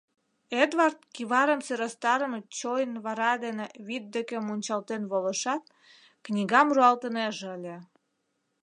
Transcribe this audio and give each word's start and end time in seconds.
Эдвард 0.63 0.99
кӱварым 1.15 1.59
сӧрастарыме 1.67 2.39
чойн 2.57 2.91
вара 3.05 3.31
дене 3.45 3.65
вӱд 3.87 4.03
деке 4.15 4.37
мунчалтен 4.45 5.03
волышат, 5.11 5.63
книгам 6.25 6.67
руалтынеже 6.75 7.45
ыле. 7.57 7.75